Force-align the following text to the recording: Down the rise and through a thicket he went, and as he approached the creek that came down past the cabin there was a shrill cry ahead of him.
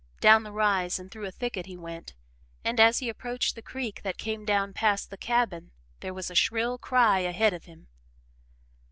Down 0.19 0.41
the 0.41 0.51
rise 0.51 0.97
and 0.97 1.11
through 1.11 1.27
a 1.27 1.31
thicket 1.31 1.67
he 1.67 1.77
went, 1.77 2.15
and 2.63 2.79
as 2.79 2.97
he 2.97 3.07
approached 3.07 3.53
the 3.53 3.61
creek 3.61 4.01
that 4.01 4.17
came 4.17 4.45
down 4.45 4.73
past 4.73 5.11
the 5.11 5.15
cabin 5.17 5.69
there 5.99 6.11
was 6.11 6.31
a 6.31 6.33
shrill 6.35 6.79
cry 6.79 7.19
ahead 7.19 7.53
of 7.53 7.65
him. 7.65 7.85